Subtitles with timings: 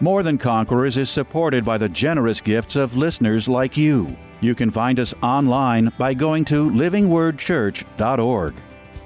[0.00, 4.16] More Than Conquerors is supported by the generous gifts of listeners like you.
[4.40, 8.54] You can find us online by going to livingwordchurch.org.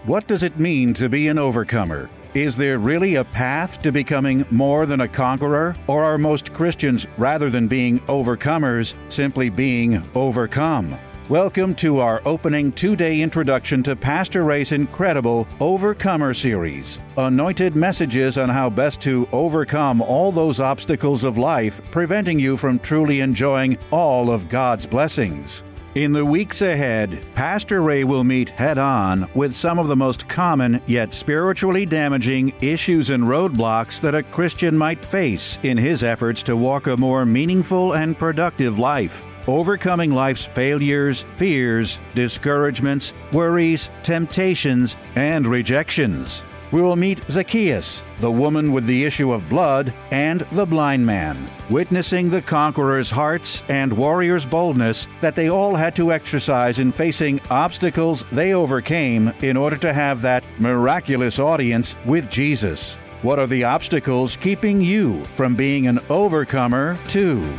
[0.05, 2.09] What does it mean to be an overcomer?
[2.35, 5.77] Is there really a path to becoming more than a conqueror?
[5.87, 10.99] Or are most Christians, rather than being overcomers, simply being overcome?
[11.29, 17.03] Welcome to our opening two day introduction to Pastor Ray's incredible Overcomer series.
[17.19, 22.79] Anointed messages on how best to overcome all those obstacles of life, preventing you from
[22.79, 25.65] truly enjoying all of God's blessings.
[25.97, 30.31] In the weeks ahead, Pastor Ray will meet head on with some of the most
[30.31, 36.43] common yet spiritually damaging issues and roadblocks that a Christian might face in his efforts
[36.45, 44.97] to walk a more meaningful and productive life overcoming life's failures, fears, discouragements, worries, temptations,
[45.17, 46.45] and rejections.
[46.71, 51.39] We will meet Zacchaeus, the woman with the issue of blood, and the blind man,
[51.71, 57.41] witnessing the conqueror's hearts and warrior's boldness that they all had to exercise in facing
[57.51, 62.97] obstacles they overcame in order to have that miraculous audience with Jesus.
[63.23, 67.51] What are the obstacles keeping you from being an overcomer, too?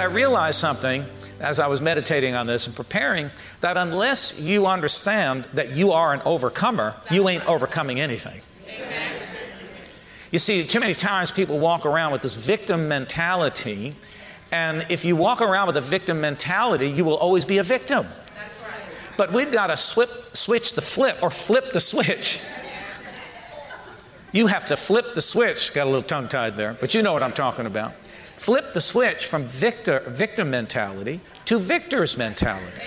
[0.00, 1.04] I realized something
[1.40, 3.30] as I was meditating on this and preparing
[3.60, 8.40] that unless you understand that you are an overcomer, you ain't overcoming anything.
[8.68, 9.22] Amen.
[10.30, 13.94] You see, too many times people walk around with this victim mentality,
[14.50, 18.06] and if you walk around with a victim mentality, you will always be a victim.
[19.16, 22.40] But we've got to switch the flip or flip the switch.
[24.32, 25.72] You have to flip the switch.
[25.72, 27.94] Got a little tongue tied there, but you know what I'm talking about
[28.36, 32.84] flip the switch from victor, victim mentality to victor's mentality.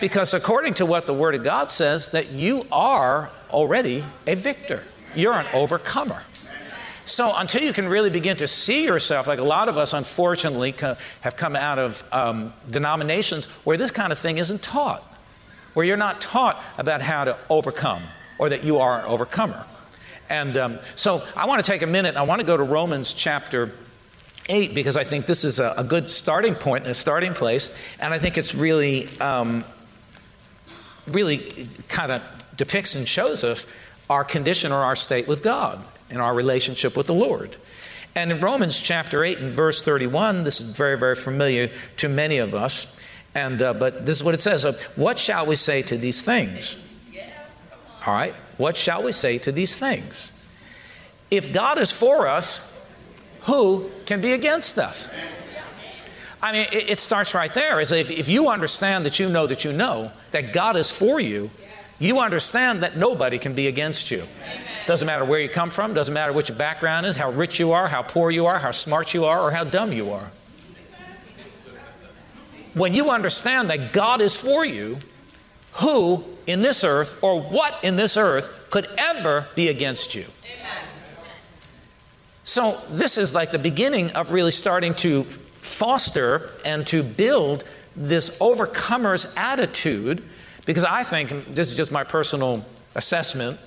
[0.00, 4.84] Because according to what the Word of God says, that you are already a victor.
[5.14, 6.22] You're an overcomer.
[7.06, 10.74] So until you can really begin to see yourself, like a lot of us unfortunately
[11.20, 15.02] have come out of um, denominations where this kind of thing isn't taught,
[15.74, 18.02] where you're not taught about how to overcome
[18.38, 19.64] or that you are an overcomer.
[20.28, 22.16] And um, so I want to take a minute.
[22.16, 23.72] I want to go to Romans chapter
[24.48, 27.80] 8 because I think this is a, a good starting point and a starting place.
[28.00, 29.64] And I think it's really, um,
[31.06, 32.22] really kind of
[32.56, 33.66] depicts and shows us
[34.08, 37.56] our condition or our state with God and our relationship with the Lord.
[38.14, 42.38] And in Romans chapter 8 and verse 31, this is very, very familiar to many
[42.38, 42.98] of us.
[43.34, 44.64] And, uh, but this is what it says
[44.96, 46.78] What shall we say to these things?
[48.06, 50.32] All right, what shall we say to these things?
[51.30, 52.72] If God is for us,
[53.46, 55.10] who can be against us?
[56.42, 57.80] I mean, it, it starts right there.
[57.80, 61.20] Is if, if you understand that you know that you know that God is for
[61.20, 61.50] you,
[61.98, 64.24] you understand that nobody can be against you.
[64.86, 67.72] Doesn't matter where you come from, doesn't matter what your background is, how rich you
[67.72, 70.30] are, how poor you are, how smart you are, or how dumb you are.
[72.74, 74.98] When you understand that God is for you,
[75.74, 80.24] who in this earth or what in this earth could ever be against you?
[82.46, 87.64] So, this is like the beginning of really starting to foster and to build
[87.96, 90.22] this overcomer's attitude
[90.64, 92.64] because I think, this is just my personal
[92.94, 93.58] assessment,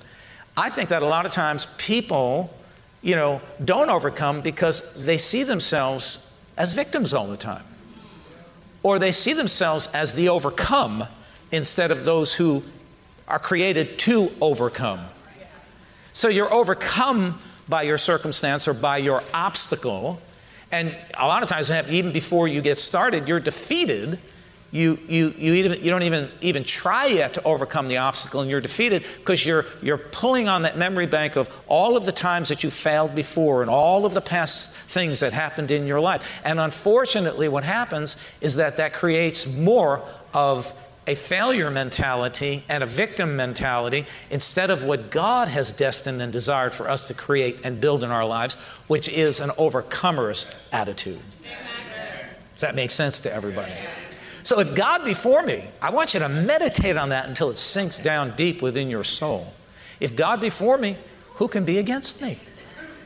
[0.55, 2.55] I think that a lot of times people,
[3.01, 7.65] you know, don't overcome because they see themselves as victims all the time.
[8.81, 11.03] Or they see themselves as the overcome
[11.51, 12.63] instead of those who
[13.27, 15.01] are created to overcome.
[16.13, 20.19] So you're overcome by your circumstance or by your obstacle.
[20.71, 24.19] And a lot of times, even before you get started, you're defeated.
[24.71, 28.51] You, you, you, even, you don't even, even try yet to overcome the obstacle, and
[28.51, 32.49] you're defeated because you're, you're pulling on that memory bank of all of the times
[32.49, 36.39] that you failed before and all of the past things that happened in your life.
[36.43, 40.03] And unfortunately, what happens is that that creates more
[40.35, 40.71] of
[41.09, 46.71] a failure mentality and a victim mentality instead of what God has destined and desired
[46.71, 48.53] for us to create and build in our lives,
[48.85, 51.19] which is an overcomer's attitude.
[52.53, 53.71] Does that make sense to everybody?
[54.43, 57.97] So, if God before me, I want you to meditate on that until it sinks
[57.97, 59.53] down deep within your soul.
[59.99, 60.95] If God before me,
[61.35, 62.37] who can be against me?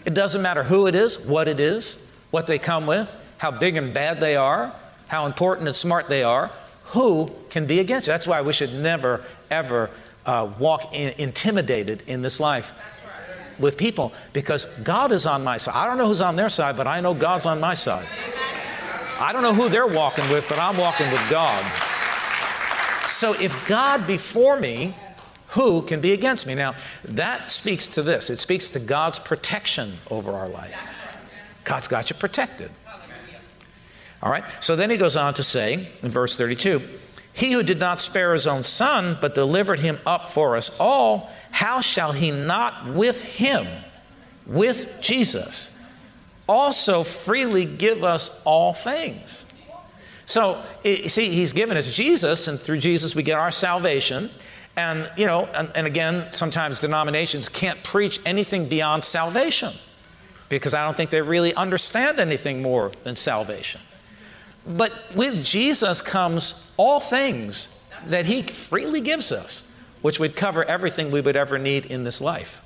[0.04, 3.78] It doesn't matter who it is, what it is, what they come with, how big
[3.78, 4.76] and bad they are,
[5.08, 6.52] how important and smart they are.
[6.94, 8.14] Who can be against you?
[8.14, 9.90] That's why we should never, ever
[10.26, 12.74] uh, walk in, intimidated in this life
[13.60, 15.76] with people because God is on my side.
[15.76, 18.08] I don't know who's on their side, but I know God's on my side.
[19.20, 21.64] I don't know who they're walking with, but I'm walking with God.
[23.10, 24.96] So if God before me,
[25.50, 26.56] who can be against me?
[26.56, 26.76] Now,
[27.06, 28.30] that speaks to this.
[28.30, 30.90] It speaks to God's protection over our life.
[31.64, 32.72] God's got you protected.
[34.24, 34.44] All right?
[34.64, 36.82] So then he goes on to say in verse 32
[37.34, 41.30] He who did not spare his own son, but delivered him up for us all,
[41.52, 43.68] how shall he not with him,
[44.48, 45.78] with Jesus,
[46.48, 49.46] also freely give us all things?
[50.26, 54.30] So, see, he's given us Jesus, and through Jesus we get our salvation.
[54.78, 59.74] And, you know, and, and, again, sometimes denominations can't preach anything beyond salvation
[60.48, 63.82] because I don't think they really understand anything more than salvation.
[64.66, 69.70] But with Jesus comes all things that he freely gives us,
[70.02, 72.60] which would cover everything we would ever need in this life.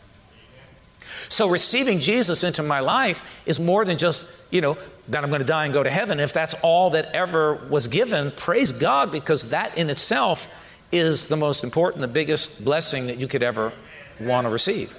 [1.30, 4.78] So receiving Jesus into my life is more than just, you know,
[5.10, 6.20] that I'm going to die and go to heaven.
[6.20, 10.48] If that's all that ever was given, praise God, because that in itself
[10.92, 13.74] is the most important, the biggest blessing that you could ever
[14.20, 14.98] want to receive.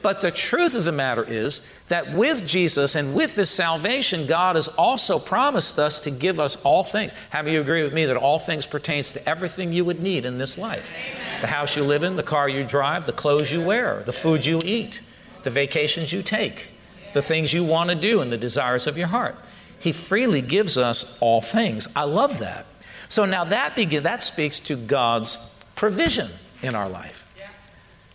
[0.00, 4.56] But the truth of the matter is that with Jesus and with this salvation, God
[4.56, 7.12] has also promised us to give us all things.
[7.30, 10.24] How many you agree with me that all things pertains to everything you would need
[10.24, 10.92] in this life?
[10.94, 11.40] Amen.
[11.40, 14.46] The house you live in, the car you drive, the clothes you wear, the food
[14.46, 15.02] you eat,
[15.42, 16.70] the vacations you take,
[17.12, 19.36] the things you want to do, and the desires of your heart.
[19.80, 21.88] He freely gives us all things.
[21.96, 22.66] I love that.
[23.08, 25.36] So now that begin, that speaks to God's
[25.74, 26.28] provision
[26.62, 27.27] in our life.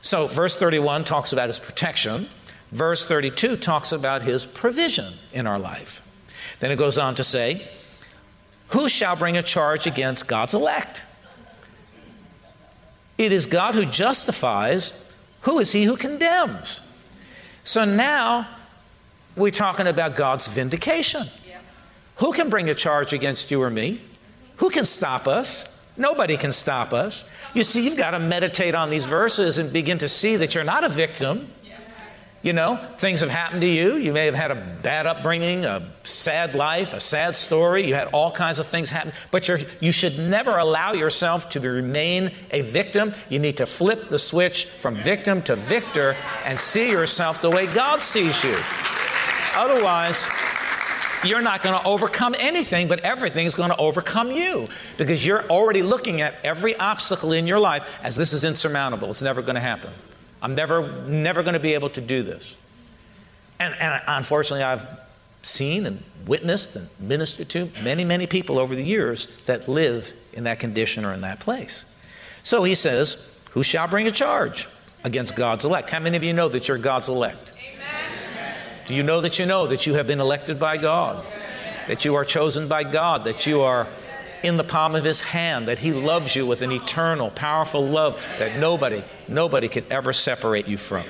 [0.04, 2.28] So, verse 31 talks about his protection.
[2.74, 6.06] Verse 32 talks about his provision in our life.
[6.60, 7.66] Then it goes on to say,
[8.70, 11.04] Who shall bring a charge against God's elect?
[13.18, 15.16] It is God who justifies.
[15.44, 16.86] Who is he who condemns?
[17.64, 18.46] So now
[19.38, 21.28] we're talking about God's vindication.
[21.48, 21.60] Yeah.
[22.18, 24.02] Who can bring a charge against you or me?
[24.58, 25.73] Who can stop us?
[25.96, 27.26] Nobody can stop us.
[27.54, 30.64] You see, you've got to meditate on these verses and begin to see that you're
[30.64, 31.52] not a victim.
[32.42, 33.96] You know, things have happened to you.
[33.96, 37.88] You may have had a bad upbringing, a sad life, a sad story.
[37.88, 39.14] You had all kinds of things happen.
[39.32, 39.48] But
[39.80, 43.14] you should never allow yourself to remain a victim.
[43.30, 47.66] You need to flip the switch from victim to victor and see yourself the way
[47.66, 48.58] God sees you.
[49.56, 50.28] Otherwise,
[51.26, 54.68] you're not going to overcome anything, but everything is going to overcome you
[54.98, 59.10] because you're already looking at every obstacle in your life as this is insurmountable.
[59.10, 59.92] It's never going to happen.
[60.42, 62.56] I'm never, never going to be able to do this.
[63.60, 64.86] And, and unfortunately, I've
[65.42, 70.44] seen and witnessed and ministered to many, many people over the years that live in
[70.46, 71.86] that condition or in that place.
[72.44, 74.68] So he says, Who shall bring a charge
[75.04, 75.90] against God's elect?
[75.90, 77.53] How many of you know that you're God's elect?
[78.86, 81.26] Do you know that you know that you have been elected by God?
[81.88, 83.24] That you are chosen by God?
[83.24, 83.88] That you are
[84.44, 85.68] in the palm of His hand?
[85.68, 90.68] That He loves you with an eternal, powerful love that nobody, nobody could ever separate
[90.68, 91.04] you from?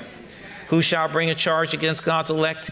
[0.67, 2.69] Who shall bring a charge against God's elect?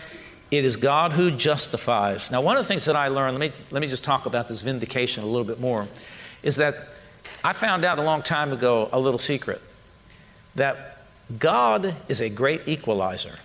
[0.52, 2.30] It is God who justifies.
[2.30, 4.48] Now, one of the things that I learned, let me, let me just talk about
[4.48, 5.88] this vindication a little bit more,
[6.44, 6.76] is that
[7.44, 9.62] I found out a long time ago a little secret
[10.56, 11.06] that
[11.40, 13.40] God is a great equalizer.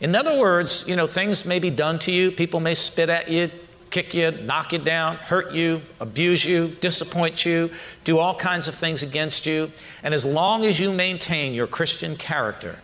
[0.00, 3.30] In other words, you know, things may be done to you, people may spit at
[3.30, 3.50] you,
[3.90, 7.70] kick you, knock you down, hurt you, abuse you, disappoint you,
[8.02, 9.70] do all kinds of things against you.
[10.02, 12.80] And as long as you maintain your Christian character,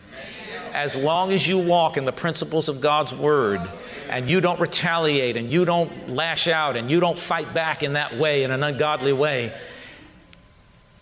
[0.73, 3.61] as long as you walk in the principles of God's Word,
[4.09, 7.95] and you don't retaliate, and you don't lash out, and you don't fight back in
[7.95, 9.53] that way, in an ungodly way,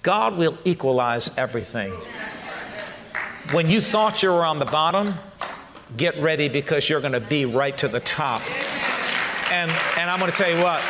[0.02, 1.92] God will equalize everything.
[3.52, 5.14] When you thought you were on the bottom,
[5.96, 8.42] get ready because you're going to be right to the top.
[9.50, 10.82] And, and I'm going to tell you what,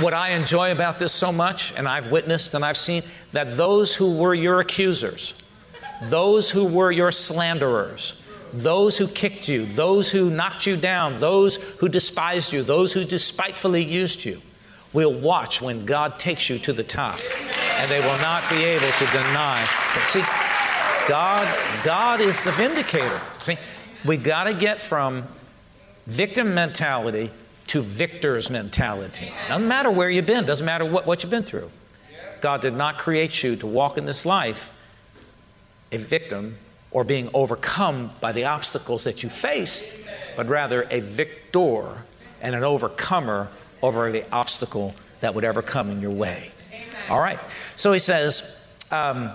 [0.00, 3.94] what I enjoy about this so much, and I've witnessed and I've seen, that those
[3.94, 5.40] who were your accusers,
[6.02, 11.78] those who were your slanderers, those who kicked you, those who knocked you down, those
[11.80, 14.40] who despised you, those who despitefully used you,
[14.92, 17.18] will watch when God takes you to the top.
[17.78, 19.68] And they will not be able to deny.
[19.92, 20.22] But see,
[21.08, 23.20] God, God is the vindicator.
[23.40, 23.58] See,
[24.04, 25.24] we got to get from
[26.06, 27.30] victim mentality
[27.68, 29.32] to victor's mentality.
[29.48, 31.70] Doesn't matter where you've been, doesn't matter what, what you've been through.
[32.40, 34.70] God did not create you to walk in this life
[35.92, 36.56] a victim
[36.90, 39.98] or being overcome by the obstacles that you face,
[40.36, 42.04] but rather a victor
[42.40, 43.48] and an overcomer
[43.82, 46.50] over the obstacle that would ever come in your way.
[47.08, 47.38] All right.
[47.76, 49.30] So he says, um,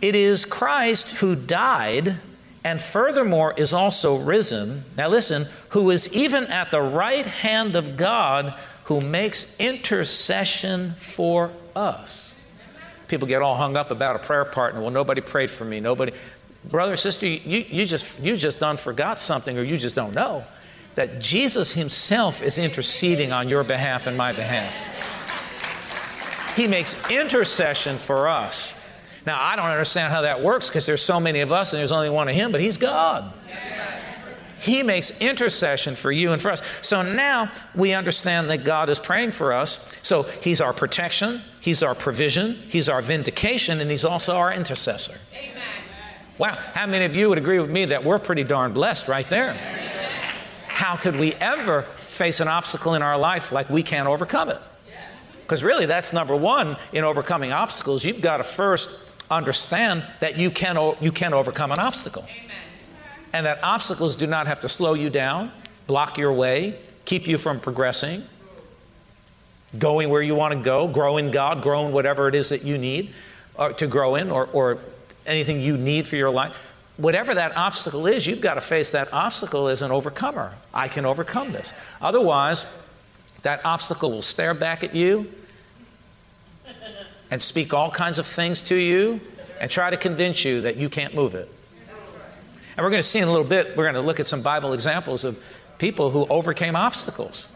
[0.00, 2.16] It is Christ who died
[2.64, 4.84] and furthermore is also risen.
[4.96, 11.50] Now listen, who is even at the right hand of God who makes intercession for
[11.74, 12.34] us.
[13.08, 14.80] People get all hung up about a prayer partner.
[14.80, 15.80] Well, nobody prayed for me.
[15.80, 16.12] Nobody.
[16.68, 20.44] Brother, sister, you, you, just, you just done forgot something or you just don't know
[20.96, 24.74] that Jesus Himself is interceding on your behalf and my behalf.
[26.56, 28.75] He makes intercession for us.
[29.26, 31.92] Now, I don't understand how that works because there's so many of us and there's
[31.92, 33.32] only one of Him, but He's God.
[34.60, 36.62] He makes intercession for you and for us.
[36.80, 39.98] So now we understand that God is praying for us.
[40.02, 45.18] So He's our protection, He's our provision, He's our vindication, and He's also our intercessor.
[45.32, 45.62] Amen.
[46.38, 49.28] Wow, how many of you would agree with me that we're pretty darn blessed right
[49.28, 49.56] there?
[50.68, 54.58] how could we ever face an obstacle in our life like we can't overcome it?
[55.40, 58.04] Because really, that's number one in overcoming obstacles.
[58.04, 62.24] You've got to first understand that you can, you can overcome an obstacle.
[62.24, 62.56] Amen.
[63.32, 65.52] And that obstacles do not have to slow you down,
[65.86, 68.22] block your way, keep you from progressing,
[69.78, 72.64] going where you want to go, grow in God, grow in whatever it is that
[72.64, 73.12] you need
[73.56, 74.78] or to grow in, or, or
[75.26, 76.54] anything you need for your life
[76.96, 80.54] whatever that obstacle is, you've got to face that obstacle as an overcomer.
[80.72, 81.72] I can overcome this.
[82.00, 82.74] Otherwise,
[83.42, 85.32] that obstacle will stare back at you
[87.30, 89.20] and speak all kinds of things to you
[89.60, 91.50] and try to convince you that you can't move it.
[92.76, 94.42] And we're going to see in a little bit, we're going to look at some
[94.42, 95.42] Bible examples of
[95.78, 97.48] people who overcame obstacles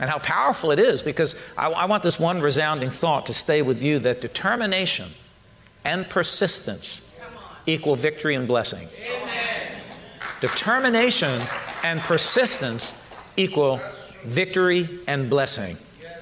[0.00, 3.62] and how powerful it is because I, I want this one resounding thought to stay
[3.62, 5.08] with you that determination
[5.84, 7.04] and persistence
[7.66, 8.88] equal victory and blessing.
[9.04, 9.82] Amen.
[10.40, 11.42] Determination
[11.84, 12.94] and persistence
[13.36, 13.80] equal
[14.24, 15.76] victory and blessing.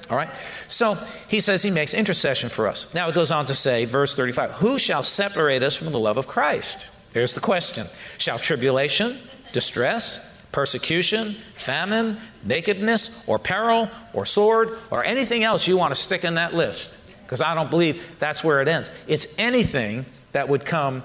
[0.09, 0.29] All right?
[0.67, 0.95] So
[1.27, 2.93] he says he makes intercession for us.
[2.93, 6.17] Now it goes on to say, verse 35, Who shall separate us from the love
[6.17, 6.89] of Christ?
[7.13, 7.87] Here's the question
[8.17, 9.17] Shall tribulation,
[9.51, 16.23] distress, persecution, famine, nakedness, or peril, or sword, or anything else you want to stick
[16.23, 16.99] in that list?
[17.23, 18.89] Because I don't believe that's where it ends.
[19.07, 21.03] It's anything that would come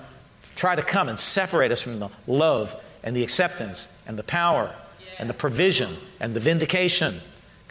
[0.54, 4.75] try to come and separate us from the love and the acceptance and the power
[5.18, 5.90] and the provision
[6.21, 7.14] and the vindication.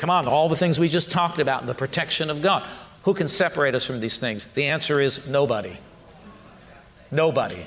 [0.01, 2.67] Come on, all the things we just talked about, the protection of God.
[3.03, 4.46] Who can separate us from these things?
[4.46, 5.77] The answer is nobody.
[7.12, 7.63] Nobody.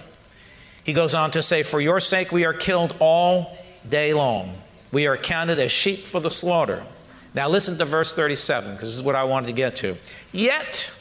[0.83, 3.57] He goes on to say, For your sake we are killed all
[3.88, 4.57] day long.
[4.91, 6.83] We are counted as sheep for the slaughter.
[7.35, 9.97] Now listen to verse 37, because this is what I wanted to get to.
[10.33, 10.93] Yet,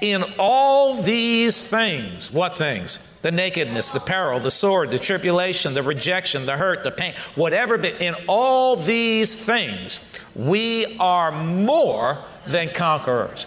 [0.00, 3.20] in all these things, what things?
[3.20, 7.76] The nakedness, the peril, the sword, the tribulation, the rejection, the hurt, the pain, whatever,
[7.76, 13.46] in all these things, we are more than conquerors.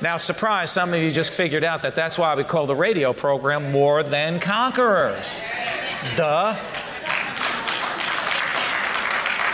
[0.00, 3.12] Now, surprise, some of you just figured out that that's why we call the radio
[3.12, 5.42] program More Than Conquerors.
[6.16, 6.56] Duh.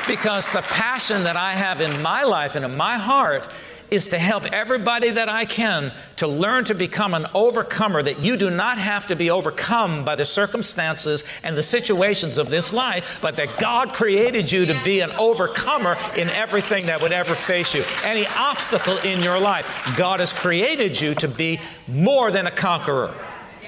[0.07, 3.49] Because the passion that I have in my life and in my heart
[3.91, 8.37] is to help everybody that I can to learn to become an overcomer, that you
[8.37, 13.19] do not have to be overcome by the circumstances and the situations of this life,
[13.21, 17.75] but that God created you to be an overcomer in everything that would ever face
[17.75, 17.85] you.
[18.05, 23.15] Any obstacle in your life, God has created you to be more than a conqueror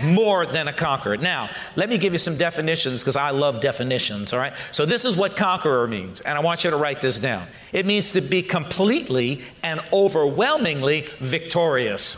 [0.02, 1.16] more than a conqueror.
[1.16, 4.54] Now, let me give you some definitions because I love definitions, all right?
[4.72, 7.46] So, this is what conqueror means, and I want you to write this down.
[7.72, 12.16] It means to be completely and overwhelmingly victorious.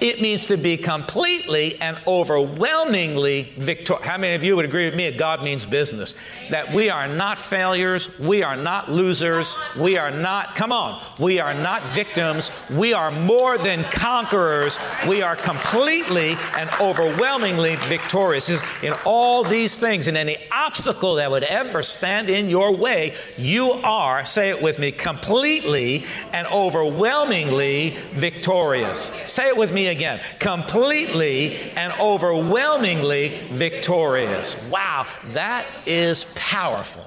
[0.00, 4.06] It means to be completely and overwhelmingly victorious.
[4.06, 6.14] How many of you would agree with me that God means business?
[6.50, 11.38] That we are not failures, we are not losers, we are not, come on, we
[11.38, 18.48] are not victims, we are more than conquerors, we are completely and overwhelmingly victorious.
[18.82, 23.72] In all these things, in any obstacle that would ever stand in your way, you
[23.72, 29.10] are, say it with me, completely and overwhelmingly victorious.
[29.30, 30.20] Say it with me again.
[30.38, 34.70] Completely and overwhelmingly victorious.
[34.70, 37.04] Wow, that is powerful.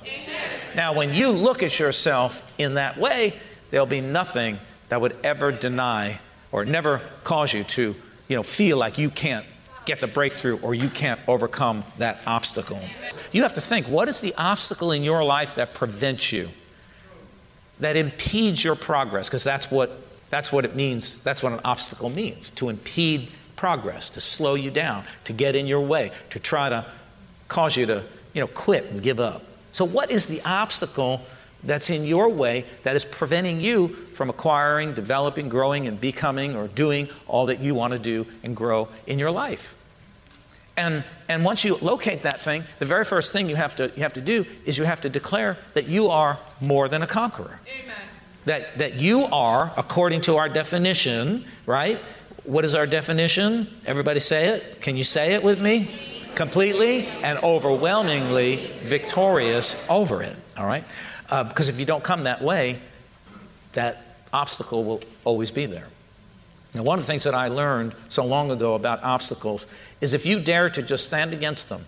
[0.76, 3.34] Now, when you look at yourself in that way,
[3.72, 4.60] there'll be nothing
[4.90, 6.20] that would ever deny
[6.52, 7.96] or never cause you to,
[8.28, 9.46] you know, feel like you can't
[9.86, 12.80] get the breakthrough or you can't overcome that obstacle.
[13.32, 16.50] You have to think what is the obstacle in your life that prevents you,
[17.80, 19.28] that impedes your progress?
[19.28, 19.92] Because that's what
[20.34, 21.22] that's what it means.
[21.22, 25.68] That's what an obstacle means to impede progress, to slow you down, to get in
[25.68, 26.88] your way, to try to
[27.48, 29.44] cause you to, you know, quit and give up.
[29.74, 31.22] So what is the obstacle
[31.64, 36.68] that's in your way that is preventing you from acquiring, developing, growing, and becoming or
[36.68, 39.76] doing all that you want to do and grow in your life.
[40.76, 44.02] And, and once you locate that thing, the very first thing you have, to, you
[44.02, 47.60] have to do is you have to declare that you are more than a conqueror.
[47.68, 47.93] Amen.
[48.46, 51.98] That, that you are, according to our definition, right?
[52.44, 53.68] What is our definition?
[53.86, 54.82] Everybody say it.
[54.82, 55.90] Can you say it with me?
[56.36, 60.84] Completely and overwhelmingly victorious over it, all right?
[61.30, 62.80] Uh, because if you don't come that way,
[63.74, 65.88] that obstacle will always be there.
[66.74, 69.68] Now, one of the things that I learned so long ago about obstacles
[70.02, 71.86] is if you dare to just stand against them,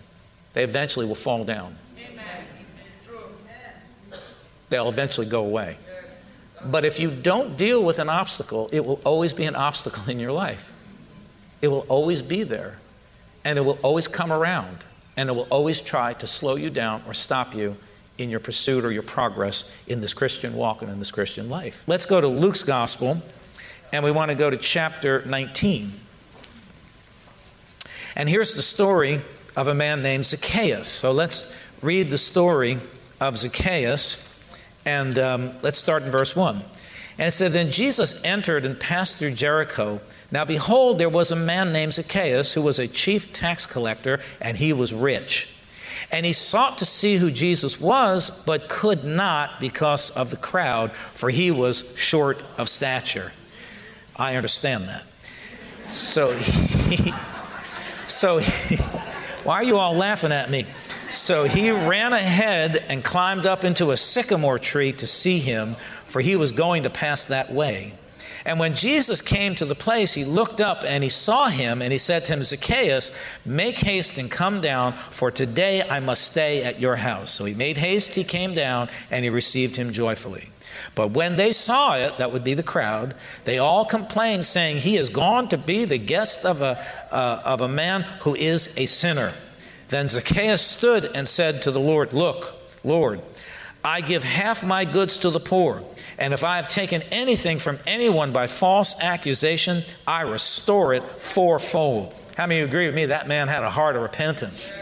[0.52, 1.76] they eventually will fall down.
[1.98, 2.44] Amen.
[4.68, 5.76] They'll eventually go away.
[6.70, 10.18] But if you don't deal with an obstacle, it will always be an obstacle in
[10.18, 10.72] your life.
[11.62, 12.78] It will always be there.
[13.44, 14.78] And it will always come around.
[15.16, 17.76] And it will always try to slow you down or stop you
[18.18, 21.84] in your pursuit or your progress in this Christian walk and in this Christian life.
[21.86, 23.22] Let's go to Luke's Gospel,
[23.92, 25.92] and we want to go to chapter 19.
[28.16, 29.20] And here's the story
[29.54, 30.88] of a man named Zacchaeus.
[30.88, 32.78] So let's read the story
[33.20, 34.25] of Zacchaeus,
[34.86, 36.62] and um, let's start in verse 1.
[37.18, 40.00] And it said, Then Jesus entered and passed through Jericho.
[40.30, 44.56] Now behold, there was a man named Zacchaeus who was a chief tax collector, and
[44.56, 45.52] he was rich.
[46.12, 50.92] And he sought to see who Jesus was, but could not because of the crowd,
[50.92, 53.32] for he was short of stature.
[54.14, 55.04] I understand that.
[55.90, 57.12] So he,
[58.06, 58.76] so he,
[59.46, 60.66] why are you all laughing at me?
[61.08, 65.76] So he ran ahead and climbed up into a sycamore tree to see him,
[66.06, 67.92] for he was going to pass that way.
[68.44, 71.92] And when Jesus came to the place, he looked up and he saw him, and
[71.92, 76.64] he said to him, Zacchaeus, make haste and come down, for today I must stay
[76.64, 77.30] at your house.
[77.30, 80.48] So he made haste, he came down, and he received him joyfully.
[80.94, 84.96] But when they saw it, that would be the crowd, they all complained, saying, He
[84.96, 86.78] is gone to be the guest of a,
[87.10, 89.32] uh, of a man who is a sinner.
[89.88, 93.22] Then Zacchaeus stood and said to the Lord, Look, Lord,
[93.84, 95.84] I give half my goods to the poor.
[96.18, 102.14] And if I have taken anything from anyone by false accusation, I restore it fourfold.
[102.36, 103.06] How many of you agree with me?
[103.06, 104.72] That man had a heart of repentance.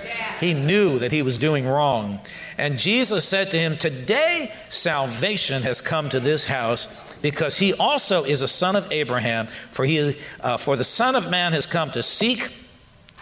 [0.41, 2.21] He knew that he was doing wrong.
[2.57, 8.25] And Jesus said to him, Today salvation has come to this house because he also
[8.25, 9.47] is a son of Abraham.
[9.47, 12.53] For, he is, uh, for the Son of Man has come to seek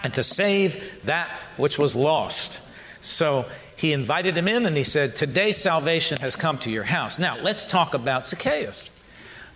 [0.03, 2.61] and to save that which was lost.
[3.05, 7.19] So he invited him in and he said, Today salvation has come to your house.
[7.19, 8.91] Now, let's talk about Zacchaeus.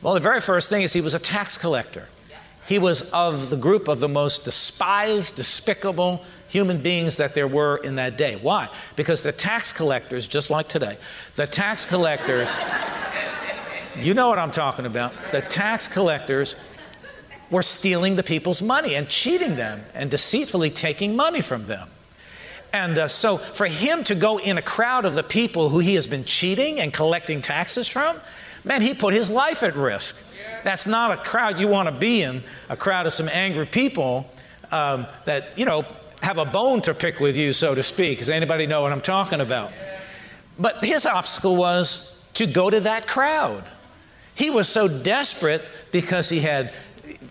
[0.03, 2.09] Well, the very first thing is he was a tax collector.
[2.67, 7.77] He was of the group of the most despised, despicable human beings that there were
[7.77, 8.37] in that day.
[8.37, 8.69] Why?
[8.97, 10.97] Because the tax collectors, just like today,
[11.37, 12.57] the tax collectors,
[13.97, 16.57] you know what I'm talking about, the tax collectors
[17.51, 21.89] were stealing the people's money and cheating them and deceitfully taking money from them.
[22.73, 25.95] And uh, so for him to go in a crowd of the people who he
[25.95, 28.17] has been cheating and collecting taxes from,
[28.65, 30.23] man, he put his life at risk.
[30.65, 34.29] That's not a crowd you want to be in, a crowd of some angry people
[34.73, 35.85] um, that, you know,
[36.23, 38.19] have a bone to pick with you, so to speak.
[38.19, 39.73] Does anybody know what I'm talking about?
[40.59, 43.65] But his obstacle was to go to that crowd.
[44.35, 46.73] He was so desperate because he had,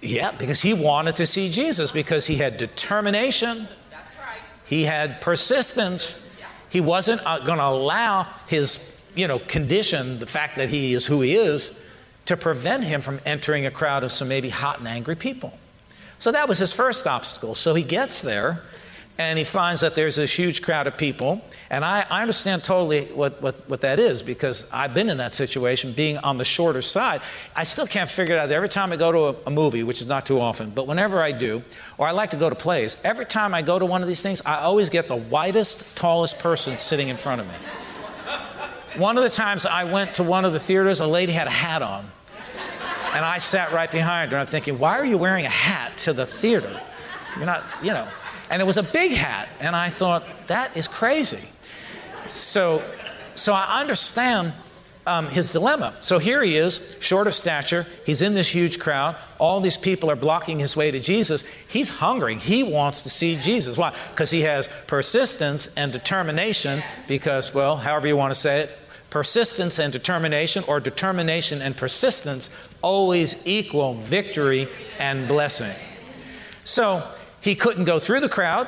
[0.01, 3.67] yeah, because he wanted to see Jesus, because he had determination
[4.65, 6.21] he had persistence.
[6.69, 11.05] He wasn't uh, going to allow his, you know, condition, the fact that he is
[11.05, 11.81] who he is,
[12.25, 15.57] to prevent him from entering a crowd of some maybe hot and angry people.
[16.17, 17.53] So that was his first obstacle.
[17.53, 18.63] So he gets there
[19.17, 21.41] and he finds that there's this huge crowd of people.
[21.69, 25.33] And I, I, understand totally what, what, what that is because I've been in that
[25.33, 27.21] situation, being on the shorter side.
[27.55, 28.51] I still can't figure it out.
[28.51, 31.21] Every time I go to a, a, movie, which is not too often, but whenever
[31.21, 31.63] I do,
[31.97, 34.21] or I like to go to plays, every time I go to one of these
[34.21, 37.53] things, I always get the widest, tallest person sitting in front of me.
[38.99, 41.51] One of the times I went to one of the theaters, a lady had a
[41.51, 42.05] hat on.
[43.13, 44.37] And I sat right behind her.
[44.37, 46.81] I'm thinking, why are you wearing a hat to the theater?
[47.37, 48.07] You're not, you know.
[48.49, 49.49] And it was a big hat.
[49.59, 51.47] And I thought, that is crazy.
[52.27, 52.83] So,
[53.35, 54.53] so I understand
[55.07, 55.93] um, his dilemma.
[56.01, 57.85] So here he is, short of stature.
[58.05, 59.15] He's in this huge crowd.
[59.37, 61.43] All these people are blocking his way to Jesus.
[61.67, 62.35] He's hungry.
[62.35, 63.77] He wants to see Jesus.
[63.77, 63.93] Why?
[64.11, 68.71] Because he has persistence and determination, because, well, however you want to say it,
[69.09, 72.49] persistence and determination, or determination and persistence,
[72.81, 74.67] always equal victory
[74.99, 75.73] and blessing.
[76.63, 77.07] So
[77.45, 78.67] he couldn't go through the crowd,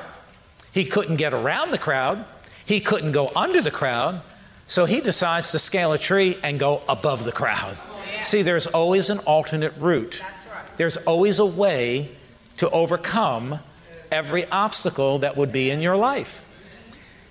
[0.72, 2.24] he couldn't get around the crowd,
[2.63, 4.22] he couldn't go under the crowd.
[4.68, 7.76] So he decides to scale a tree and go above the crowd.
[8.24, 10.22] See, there's always an alternate route.
[10.76, 12.12] There's always a way
[12.58, 13.62] to overcome
[14.12, 16.44] every obstacle that would be in your life.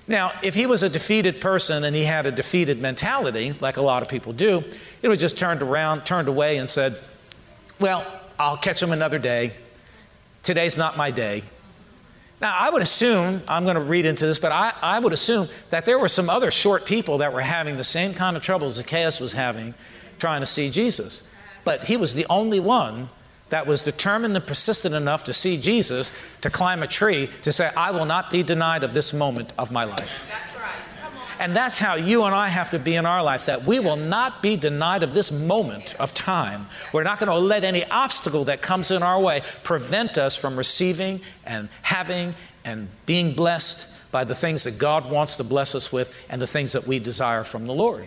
[0.09, 3.83] Now, if he was a defeated person and he had a defeated mentality, like a
[3.83, 4.65] lot of people do,
[5.01, 6.99] he would just turned around, turned away, and said,
[7.79, 8.05] Well,
[8.37, 9.53] I'll catch him another day.
[10.47, 11.43] Today's not my day.
[12.41, 15.49] Now, I would assume, I'm going to read into this, but I, I would assume
[15.71, 18.71] that there were some other short people that were having the same kind of trouble
[18.71, 19.75] Zacchaeus was having
[20.21, 21.29] trying to see Jesus.
[21.65, 23.09] But he was the only one
[23.49, 27.73] that was determined and persistent enough to see Jesus, to climb a tree, to say,
[27.77, 30.25] I will not be denied of this moment of my life.
[31.39, 33.97] And that's how you and I have to be in our life, that we will
[33.97, 36.67] not be denied of this moment of time.
[36.93, 40.57] We're not going to let any obstacle that comes in our way prevent us from
[40.57, 45.93] receiving and having and being blessed by the things that God wants to bless us
[45.93, 48.07] with and the things that we desire from the Lord.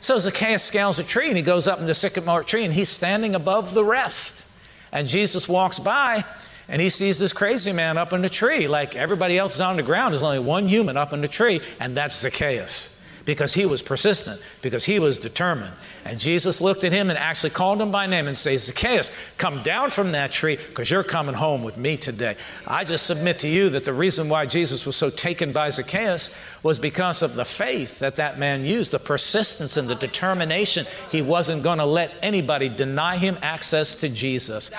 [0.00, 2.88] So Zacchaeus scales a tree and he goes up in the sycamore tree and he's
[2.88, 4.46] standing above the rest.
[4.90, 6.24] And Jesus walks by
[6.70, 8.68] and he sees this crazy man up in the tree.
[8.68, 11.60] Like everybody else is on the ground, there's only one human up in the tree,
[11.78, 15.72] and that's Zacchaeus because he was persistent, because he was determined.
[16.04, 19.62] And Jesus looked at him and actually called him by name and says, Zacchaeus, come
[19.62, 22.36] down from that tree because you're coming home with me today.
[22.66, 26.36] I just submit to you that the reason why Jesus was so taken by Zacchaeus
[26.62, 30.86] was because of the faith that that man used, the persistence and the determination.
[31.10, 34.70] He wasn't going to let anybody deny him access to Jesus.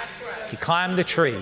[0.49, 1.37] He climbed a tree.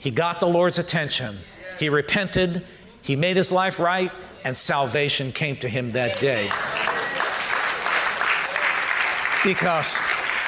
[0.00, 1.36] He got the Lord's attention.
[1.78, 2.64] He repented.
[3.02, 4.10] He made his life right
[4.44, 6.50] and salvation came to him that day.
[9.44, 9.98] Because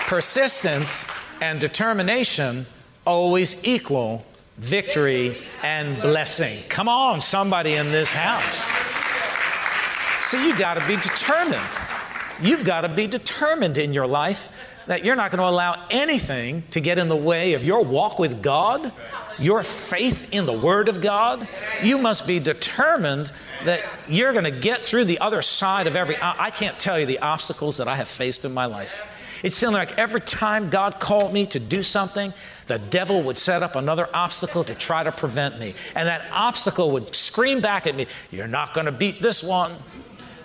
[0.06, 1.06] persistence
[1.40, 2.66] and determination
[3.06, 4.24] always equal
[4.56, 6.58] victory and blessing.
[6.68, 8.62] Come on, somebody in this house.
[10.26, 11.60] So you got to be determined.
[12.40, 14.48] You've got to be determined in your life
[14.86, 18.18] that you're not going to allow anything to get in the way of your walk
[18.18, 18.92] with God,
[19.38, 21.46] your faith in the Word of God.
[21.82, 23.32] You must be determined
[23.64, 26.16] that you're going to get through the other side of every.
[26.20, 29.08] I can't tell you the obstacles that I have faced in my life.
[29.42, 32.32] It seemed like every time God called me to do something,
[32.68, 35.74] the devil would set up another obstacle to try to prevent me.
[35.96, 39.72] And that obstacle would scream back at me, You're not going to beat this one.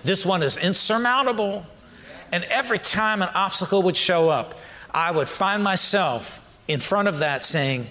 [0.04, 1.66] This one is insurmountable.
[2.32, 4.60] And every time an obstacle would show up,
[4.92, 7.86] I would find myself in front of that saying,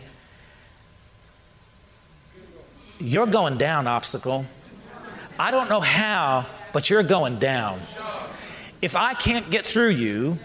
[2.99, 4.47] You're going down, obstacle.
[5.39, 7.79] I don't know how, but you're going down.
[8.81, 10.39] If I can't get through you,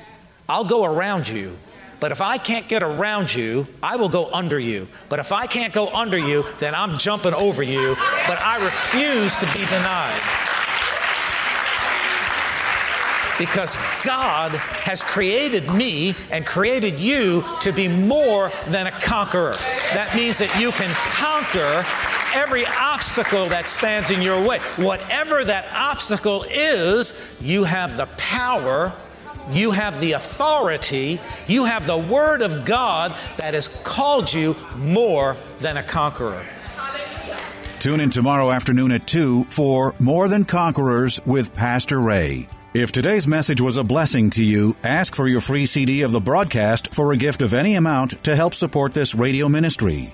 [0.49, 1.55] I'll go around you.
[2.01, 4.87] But if I can't get around you, I will go under you.
[5.07, 7.95] But if I can't go under you, then I'm jumping over you.
[8.27, 10.19] But I refuse to be denied.
[13.37, 19.55] Because God has created me and created you to be more than a conqueror.
[19.93, 21.85] That means that you can conquer
[22.34, 24.60] every obstacle that stands in your way.
[24.78, 28.94] Whatever that obstacle is, you have the power,
[29.52, 35.38] you have the authority, you have the Word of God that has called you more
[35.60, 36.46] than a conqueror.
[37.80, 42.48] Tune in tomorrow afternoon at 2 for More Than Conquerors with Pastor Ray.
[42.74, 46.22] If today's message was a blessing to you, ask for your free CD of the
[46.22, 50.13] broadcast for a gift of any amount to help support this radio ministry.